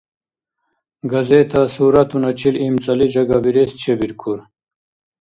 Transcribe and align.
Газета 1.11 1.61
суратуначил 1.73 2.55
имцӀали 2.67 3.07
жагабирес 3.13 3.71
чебиркур. 3.81 4.39